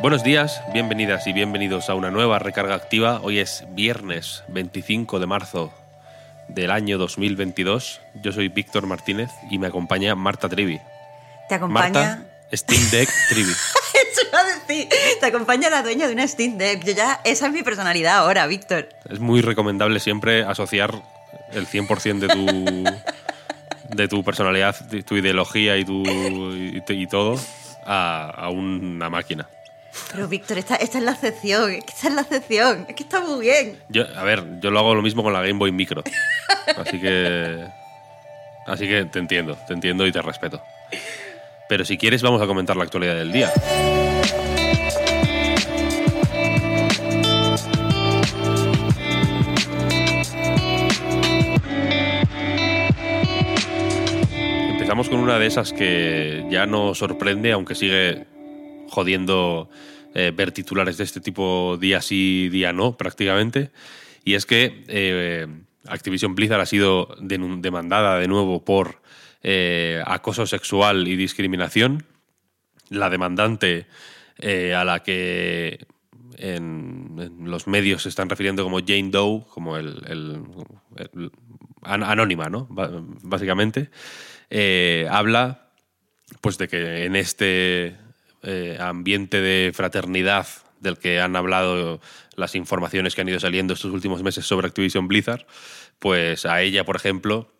[0.00, 3.20] Buenos días, bienvenidas y bienvenidos a una nueva recarga activa.
[3.22, 5.74] Hoy es viernes 25 de marzo
[6.48, 8.00] del año 2022.
[8.22, 10.80] Yo soy Víctor Martínez y me acompaña Marta Trivi.
[11.50, 12.16] Te acompaña.
[12.16, 13.50] Marta, Steam Deck Trivi.
[14.12, 14.88] Eso iba a decir.
[15.20, 16.82] Te acompaña la dueña de una Steam Deck.
[16.82, 18.88] Yo ya, esa es mi personalidad ahora, Víctor.
[19.06, 20.94] Es muy recomendable siempre asociar
[21.52, 22.84] el 100% de tu,
[23.96, 27.38] de tu personalidad, tu ideología y, tu, y, y todo
[27.84, 29.46] a, a una máquina.
[30.12, 31.70] Pero, Víctor, esta, esta es la excepción.
[31.72, 32.86] Esta es la excepción.
[32.88, 33.78] Es que está muy bien.
[33.88, 36.02] Yo, a ver, yo lo hago lo mismo con la Game Boy Micro.
[36.76, 37.66] Así que.
[38.66, 40.62] Así que te entiendo, te entiendo y te respeto.
[41.68, 43.52] Pero si quieres, vamos a comentar la actualidad del día.
[54.72, 58.26] Empezamos con una de esas que ya no sorprende, aunque sigue
[58.90, 59.70] jodiendo
[60.12, 63.70] eh, ver titulares de este tipo día sí, día no, prácticamente.
[64.24, 65.46] Y es que eh,
[65.86, 69.00] Activision Blizzard ha sido demandada de nuevo por
[69.42, 72.04] eh, acoso sexual y discriminación.
[72.88, 73.86] La demandante
[74.74, 75.86] a la que
[76.38, 80.42] en, los medios se están refiriendo como Jane Doe, como el, el,
[80.96, 81.30] el
[81.82, 82.66] anónima, ¿no?
[82.70, 83.90] Básicamente,
[85.08, 85.70] habla
[86.40, 87.96] pues de que en este
[88.42, 90.46] eh, ambiente de fraternidad
[90.80, 92.00] del que han hablado
[92.36, 95.46] las informaciones que han ido saliendo estos últimos meses sobre Activision Blizzard,
[95.98, 97.52] pues a ella, por ejemplo,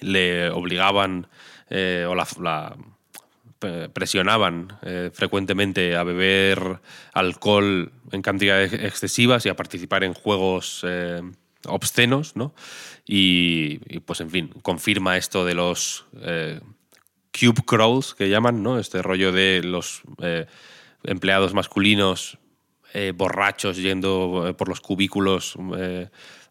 [0.00, 1.26] le obligaban
[1.68, 2.76] eh, o la, la
[3.92, 6.80] presionaban eh, frecuentemente a beber
[7.12, 10.84] alcohol en cantidades excesivas y a participar en juegos
[11.66, 12.54] obscenos, ¿no?
[13.06, 16.06] Y, pues en fin, confirma esto de los
[17.38, 18.78] cube crawls que llaman, ¿no?
[18.78, 20.46] Este rollo de los eh,
[21.02, 22.38] empleados masculinos
[22.92, 25.56] eh, borrachos yendo por los cubículos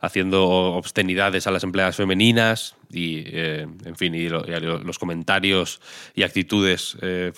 [0.03, 0.44] haciendo
[0.75, 5.79] obscenidades a las empleadas femeninas y, eh, en fin, y, lo, y, los comentarios
[6.13, 7.31] y actitudes eh,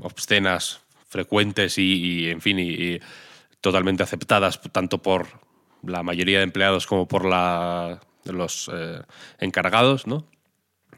[0.00, 2.98] obscenas frecuentes y, en fin, y,
[3.60, 5.26] totalmente aceptadas tanto por
[5.82, 9.02] la mayoría de empleados como por la, los eh,
[9.38, 10.26] encargados, ¿no?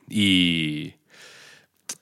[0.08, 0.94] Y,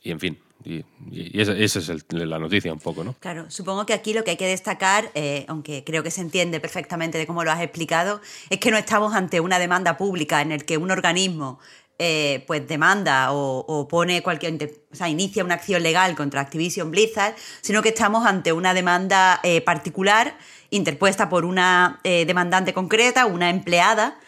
[0.02, 3.14] y en fin, y, y esa, es la noticia un poco, ¿no?
[3.20, 6.60] Claro, supongo que aquí lo que hay que destacar, eh, aunque creo que se entiende
[6.60, 8.20] perfectamente de cómo lo has explicado,
[8.50, 11.58] es que no estamos ante una demanda pública en el que un organismo
[11.98, 14.54] eh, pues demanda o, pone cualquier,
[14.90, 19.40] o sea, inicia una acción legal contra Activision Blizzard, sino que estamos ante una demanda
[19.42, 20.36] eh, particular
[20.70, 24.18] interpuesta por una demandante concreta, una empleada,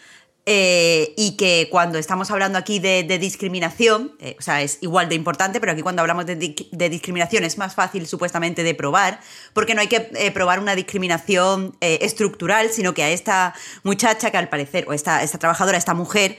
[0.45, 5.15] eh, y que cuando estamos hablando aquí de, discriminación, eh, o sea, es igual de
[5.15, 9.21] importante, pero aquí cuando hablamos de, di de, discriminación es más fácil supuestamente de probar,
[9.53, 13.53] porque no hay que eh, probar una discriminación estructural, sino que a esta
[13.83, 16.37] muchacha que al parecer, o esta, esta trabajadora, esta mujer,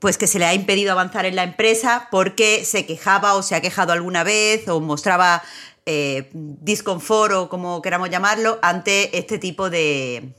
[0.00, 3.54] pues que se le ha impedido avanzar en la empresa porque se quejaba o se
[3.54, 5.42] ha quejado alguna vez o mostraba
[6.32, 10.32] disconfort o como queramos llamarlo ante este tipo de,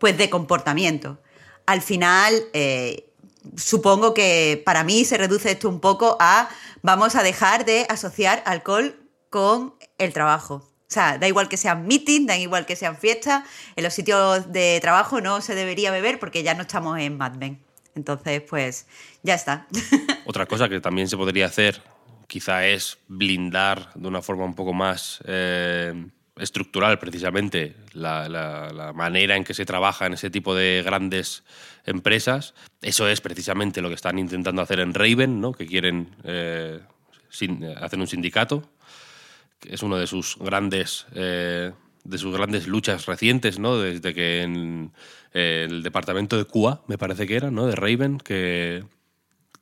[0.00, 1.18] pues de comportamiento
[1.66, 3.10] al final eh,
[3.56, 6.48] supongo que para mí se reduce esto un poco a
[6.82, 8.96] vamos a dejar de asociar alcohol
[9.30, 10.70] con el trabajo.
[10.86, 13.42] O sea, da igual que sean meetings, da igual que sean fiestas,
[13.74, 17.34] en los sitios de trabajo no se debería beber porque ya no estamos en Mad
[17.34, 17.60] Men.
[17.96, 18.86] Entonces, pues
[19.22, 19.66] ya está.
[20.26, 21.82] Otra cosa que también se podría hacer
[22.26, 25.20] quizá es blindar de una forma un poco más...
[25.26, 31.44] Eh estructural precisamente la, manera en que se trabaja en ese tipo de grandes
[31.84, 32.54] empresas.
[32.82, 35.52] Eso es precisamente lo que están intentando hacer en Raven, ¿no?
[35.52, 36.80] que quieren eh,
[37.96, 38.68] un sindicato,
[39.68, 41.72] es uno de sus grandes, eh,
[42.02, 43.78] de sus grandes luchas recientes, ¿no?
[43.78, 44.92] desde que en
[45.32, 47.66] eh, el departamento de QA, me parece que era, ¿no?
[47.66, 48.84] de Raven, que,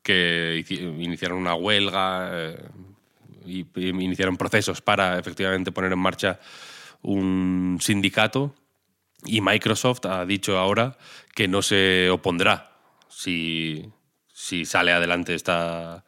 [0.03, 2.57] que iniciaron una huelga
[3.47, 6.41] y, iniciaron procesos para efectivamente poner en marcha
[7.03, 8.55] un sindicato
[9.25, 10.97] y Microsoft ha dicho ahora
[11.35, 12.73] que no se opondrá.
[13.09, 13.91] Si,
[14.33, 16.05] si sale adelante esta,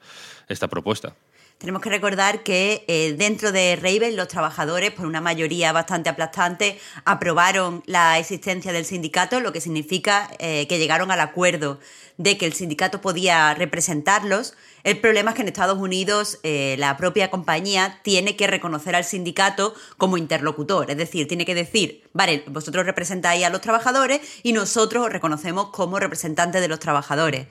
[0.49, 1.15] esta propuesta.
[1.59, 6.79] Tenemos que recordar que eh, dentro de Raven los trabajadores, por una mayoría bastante aplastante,
[7.05, 11.79] aprobaron la existencia del sindicato, lo que significa eh, que llegaron al acuerdo
[12.19, 14.55] de que el sindicato podía representarlos.
[14.83, 19.05] El problema es que en Estados Unidos eh, la propia compañía tiene que reconocer al
[19.05, 24.53] sindicato como interlocutor, es decir, tiene que decir, vale, vosotros representáis a los trabajadores y
[24.53, 27.47] nosotros os reconocemos como representantes de los trabajadores.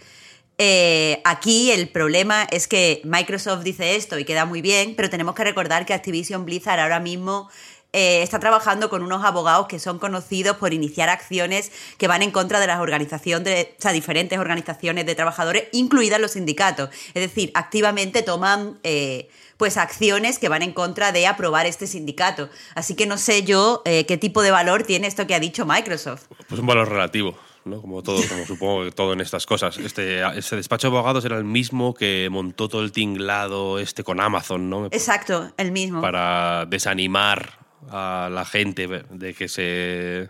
[0.57, 5.35] Eh, aquí el problema es que Microsoft dice esto y queda muy bien, pero tenemos
[5.35, 7.50] que recordar que Activision Blizzard ahora mismo
[7.91, 12.31] eh, está trabajando con unos abogados que son conocidos por iniciar acciones que van en
[12.31, 16.89] contra de las organizaciones, de, o sea, diferentes organizaciones de trabajadores, incluidas los sindicatos.
[17.13, 22.50] Es decir, activamente toman eh, pues acciones que van en contra de aprobar este sindicato.
[22.75, 26.23] Así que no sé yo qué tipo de valor tiene esto que ha dicho Microsoft.
[26.47, 27.38] Pues un valor relativo.
[27.65, 27.81] ¿No?
[27.81, 29.77] Como todo, como supongo que todo en estas cosas.
[29.77, 34.19] Este, este despacho de abogados era el mismo que montó todo el tinglado este con
[34.19, 34.86] Amazon, ¿no?
[34.88, 36.01] Exacto, el mismo.
[36.01, 40.30] Para desanimar a la gente de que se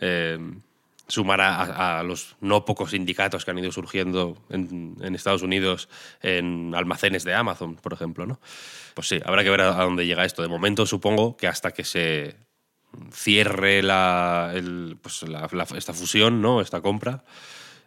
[0.00, 0.38] eh,
[1.06, 5.88] sumara a, los no pocos sindicatos que han ido surgiendo en, en, Estados Unidos
[6.22, 8.40] en almacenes de Amazon, por ejemplo, ¿no?
[8.94, 10.42] Pues sí, habrá que ver a dónde llega esto.
[10.42, 12.36] De momento supongo que hasta que se
[13.12, 14.52] cierre la,
[15.02, 15.24] pues
[15.76, 16.60] esta fusión, ¿no?
[16.60, 17.24] esta compra.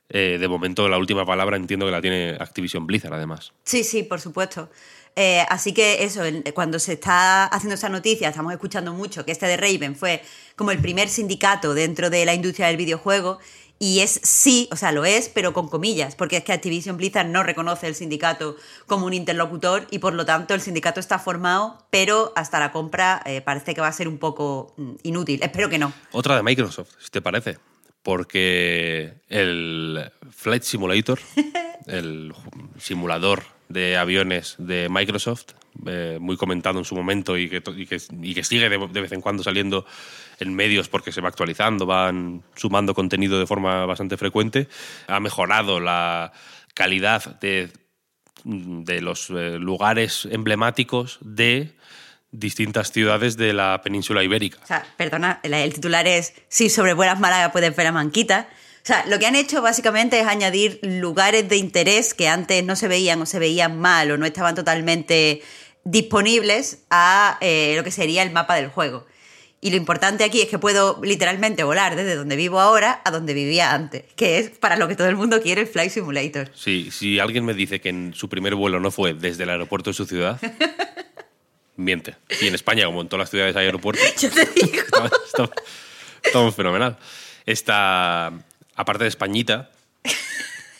[0.10, 3.54] Eh, de momento, la última palabra entiendo que la tiene Activision Blizzard, además.
[3.63, 4.69] Sí, sí, por supuesto.
[5.16, 6.22] Eh, así que eso,
[6.54, 10.22] cuando se está haciendo esa noticia, estamos escuchando mucho que este de Raven fue
[10.56, 13.40] como el primer sindicato dentro de la industria del videojuego
[13.77, 17.27] y es sí, o sea, lo es, pero con comillas, porque es que Activision Blizzard
[17.27, 18.56] no reconoce el sindicato
[18.86, 23.22] como un interlocutor y por lo tanto el sindicato está formado, pero hasta la compra
[23.25, 25.39] eh, parece que va a ser un poco mm, inútil.
[25.44, 25.94] Espero que no.
[26.12, 27.57] Otra de Microsoft, si te parece.
[28.01, 31.19] Porque el Flight Simulator,
[31.88, 32.33] el
[32.77, 35.53] simulador de aviones de Microsoft,
[35.85, 39.44] eh, muy comentado en su momento y que, y que, sigue de, vez en cuando
[39.44, 39.85] saliendo
[40.39, 44.67] en medios porque se va actualizando, van sumando contenido de forma bastante frecuente,
[45.07, 46.31] ha mejorado la
[46.73, 47.71] calidad de,
[48.44, 51.75] de los eh, lugares emblemáticos de
[52.31, 54.59] distintas ciudades de la península ibérica.
[54.63, 58.47] O sea, perdona, el titular es Si sobre buenas Málaga puedes ver a Manquita.
[58.86, 62.76] O sea, lo que han hecho básicamente es añadir lugares de interés que antes no
[62.76, 65.42] se veían o se veían mal o no estaban totalmente
[65.84, 69.08] disponibles a eh, lo que sería el mapa del juego.
[69.60, 73.34] Y lo importante aquí es que puedo literalmente volar desde donde vivo ahora a donde
[73.34, 76.52] vivía antes, que es para lo que todo el mundo quiere el Flight Simulator.
[76.54, 79.90] Sí, si alguien me dice que en su primer vuelo no fue desde el aeropuerto
[79.90, 80.40] de su ciudad,
[81.76, 82.16] miente.
[82.40, 84.06] Y en España, como en todas las ciudades hay aeropuertos.
[84.22, 84.84] Yo te digo.
[86.24, 86.98] Estamos, fenomenal.
[87.48, 88.32] Esta,
[88.75, 89.72] aparte de Españita,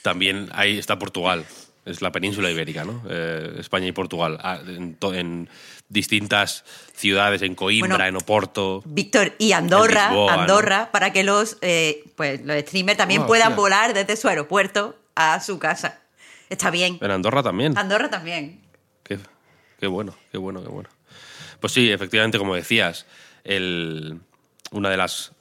[0.02, 1.46] también ahí está Portugal
[1.86, 3.04] es la península ibérica, ¿no?
[3.08, 5.50] Eh, España y Portugal, ah, en,
[5.88, 6.66] distintas
[6.96, 8.82] ciudades, en Coimbra, en Oporto.
[8.86, 13.94] Víctor, y Andorra, Andorra, para que los, eh, pues, los streamers también ah, puedan volar
[13.94, 16.02] desde su aeropuerto a su casa.
[16.50, 16.98] Está bien.
[17.02, 17.78] En Andorra también.
[17.78, 18.62] Andorra también.
[19.04, 19.20] Qué,
[19.80, 20.90] qué bueno, qué bueno, qué bueno.
[21.60, 23.06] Pues sí, efectivamente, como decías,
[23.44, 24.20] el,
[24.72, 25.34] una de las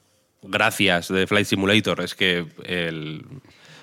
[0.47, 3.25] gracias de Flight Simulator es que el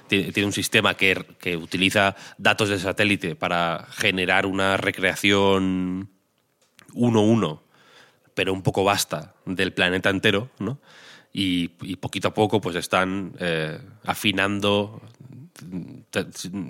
[0.08, 6.10] tiene un sistema que, que, utiliza datos de satélite para generar una recreación
[6.92, 7.60] 1-1,
[8.34, 10.78] pero un poco vasta del planeta entero, ¿no?
[11.32, 15.00] Y, poquito a poco pues están eh, afinando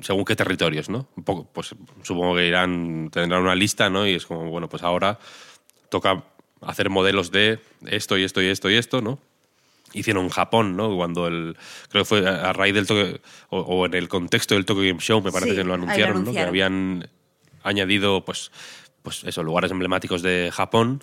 [0.02, 1.08] según qué territorios, ¿no?
[1.24, 4.06] Poco, pues supongo que irán, tendrán una lista, ¿no?
[4.06, 5.18] Y es como, bueno, pues ahora
[5.88, 6.24] toca
[6.60, 9.18] hacer modelos de esto y esto y esto y esto, ¿no?
[9.92, 10.94] Hicieron en Japón, ¿no?
[10.96, 11.56] Cuando el.
[11.88, 13.20] Creo que fue a raíz del toque.
[13.50, 16.32] O, en el contexto del Tokyo Game Show, me parece que lo anunciaron, ¿no?
[16.32, 17.08] Que habían
[17.62, 18.50] añadido, pues,
[19.02, 21.02] pues eso, lugares emblemáticos de Japón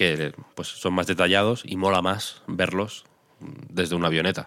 [0.00, 3.04] que pues, son más detallados y mola más verlos
[3.68, 4.46] desde una avioneta.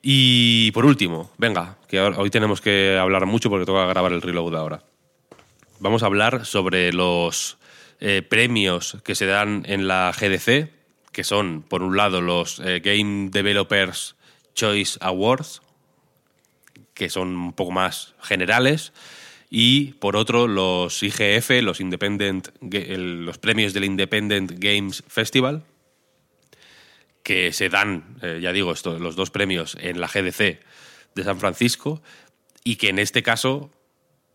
[0.00, 4.54] Y por último, venga, que hoy tenemos que hablar mucho porque toca grabar el reload
[4.54, 4.84] ahora.
[5.80, 7.58] Vamos a hablar sobre los
[7.98, 10.70] eh, premios que se dan en la GDC,
[11.12, 14.16] que son, por un lado, los eh, Game Developers
[14.54, 15.62] Choice Awards,
[16.94, 18.92] que son un poco más generales,
[19.50, 25.64] y por otro, los IGF, los, Independent, los premios del Independent Games Festival,
[27.22, 30.60] que se dan, eh, ya digo, esto, los dos premios en la GDC
[31.14, 32.02] de San Francisco,
[32.64, 33.70] y que en este caso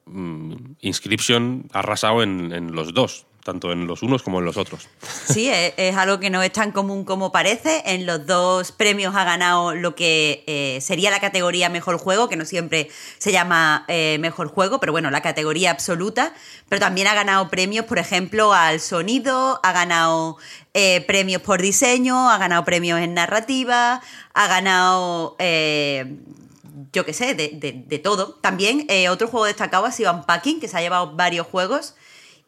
[0.05, 4.57] mm, Inscription ha arrasado en, en los dos tanto en los unos como en los
[4.57, 4.87] otros.
[5.01, 7.83] Sí, es, algo que no es tan común como parece.
[7.85, 12.37] En los dos premios ha ganado lo que eh, sería la categoría mejor juego, que
[12.37, 16.33] no siempre se llama eh, mejor juego, pero bueno, la categoría absoluta.
[16.69, 20.37] Pero también ha ganado premios, por ejemplo, al sonido, ha ganado
[20.73, 24.01] eh, premios por diseño, ha ganado premios en narrativa,
[24.33, 25.35] ha ganado
[26.91, 28.35] yo qué sé, de, todo.
[28.41, 31.95] También otro juego destacado ha sido Unpacking, que se ha llevado varios juegos.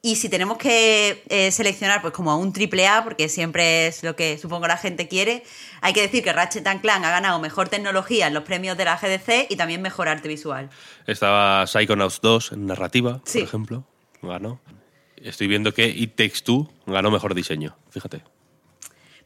[0.05, 4.03] Y si tenemos que eh, seleccionar pues como a un triple A, porque siempre es
[4.03, 5.41] lo que supongo la gente quiere,
[5.81, 8.97] hay que decir que Ratchet Clank ha ganado mejor tecnología en los premios de la
[8.97, 10.69] GDC y también mejor arte visual.
[11.07, 13.83] Estaba Psychonauts 2 en narrativa, por ejemplo,
[14.21, 14.59] ganó.
[15.17, 18.21] Estoy viendo que It Takes Two ganó mejor diseño, fíjate.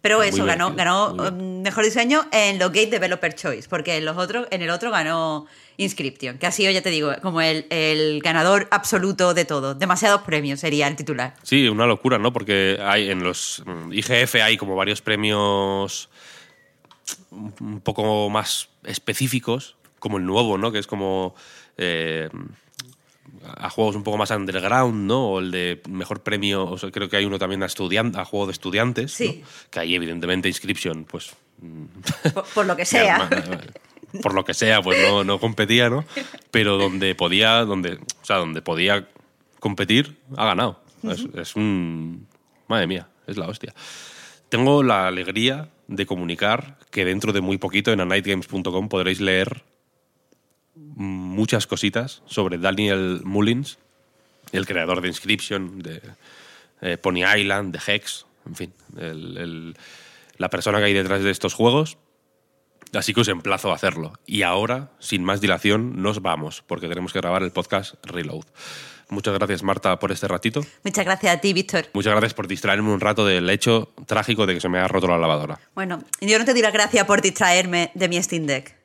[0.01, 4.17] Pero eso, ganó, ganó um, mejor diseño en los Gate Developer Choice, porque en, los
[4.17, 8.67] otros, en el otro ganó Inscription, que ha sido, ya te digo, como el, ganador
[8.71, 9.75] absoluto de todo.
[9.75, 11.35] Demasiados premios sería el titular.
[11.43, 12.31] Sí, una locura, ¿no?
[12.31, 16.09] Porque hay en los mm, IGF hay como varios premios
[17.31, 20.71] un poco más específicos, como el nuevo, ¿no?
[20.71, 21.35] Que es como
[21.77, 22.29] eh,
[23.43, 25.29] a juegos un poco más underground, ¿no?
[25.29, 28.45] O el de mejor premio, o sea, creo que hay uno también a, a juego
[28.45, 29.43] de estudiantes, sí.
[29.69, 31.35] que ahí evidentemente Inscription, pues...
[32.53, 33.29] Por, lo que sea.
[34.21, 36.05] por lo que sea, pues no, no, competía, ¿no?
[36.51, 39.07] Pero donde podía, donde, o sea, donde podía
[39.59, 40.81] competir, ha ganado.
[41.03, 42.27] es, es un...
[42.67, 43.73] Madre mía, es la hostia.
[44.49, 49.63] Tengo la alegría de comunicar que dentro de muy poquito en anightgames.com podréis leer
[50.95, 53.77] muchas cositas sobre Daniel Mullins,
[54.51, 56.01] el creador de Inscription, de
[56.81, 58.73] eh, Pony Island, de Hex, en fin,
[60.37, 61.97] la persona que hay detrás de estos juegos.
[62.93, 64.13] Así que os emplazo a hacerlo.
[64.25, 68.45] Y ahora, sin más dilación, nos vamos, porque tenemos que grabar el podcast Reload.
[69.09, 70.65] Muchas gracias, Marta, por este ratito.
[70.83, 71.85] Muchas gracias a ti, Víctor.
[71.93, 75.07] Muchas gracias por distraerme un rato del hecho trágico de que se me ha roto
[75.07, 75.59] la lavadora.
[75.75, 78.78] Bueno, yo no te diré gracias por distraerme de mi Steam Deck.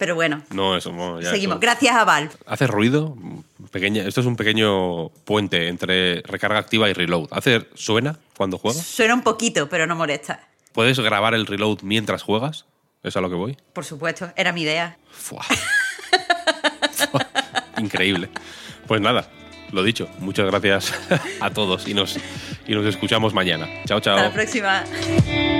[0.00, 0.42] Pero bueno.
[0.54, 0.90] No, eso
[1.20, 1.60] Seguimos.
[1.60, 2.30] Gracias a Valve.
[2.46, 3.18] ¿Hace ruido?
[3.70, 7.28] Pequeña, esto es un pequeño puente entre recarga activa y reload.
[7.30, 8.82] ¿Hace, ¿Suena cuando juegas?
[8.82, 10.48] Suena un poquito, pero no molesta.
[10.72, 12.64] ¿Puedes grabar el reload mientras juegas?
[13.02, 13.58] ¿Es a lo que voy?
[13.74, 14.96] Por supuesto, era mi idea.
[17.76, 18.30] Increíble.
[18.86, 19.28] Pues nada,
[19.70, 20.94] lo dicho, muchas gracias
[21.40, 22.16] a todos y nos,
[22.66, 23.68] y nos escuchamos mañana.
[23.84, 24.16] Chao, chao.
[24.16, 25.59] Hasta la próxima.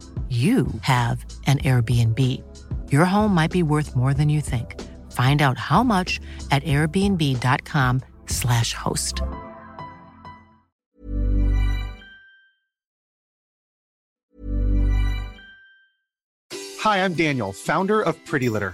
[0.31, 2.17] you have an Airbnb.
[2.89, 4.79] Your home might be worth more than you think.
[5.11, 6.21] Find out how much
[6.51, 9.21] at airbnb.com/slash host.
[16.79, 18.73] Hi, I'm Daniel, founder of Pretty Litter.